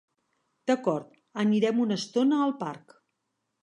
D'acord, 0.71 1.13
anirem 1.45 1.85
una 1.87 2.01
estona 2.05 2.43
al 2.51 2.59
parc. 2.67 3.01